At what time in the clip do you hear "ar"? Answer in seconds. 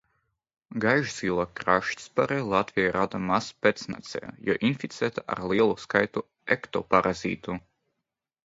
5.35-5.45